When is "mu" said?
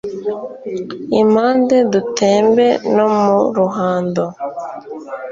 3.17-3.35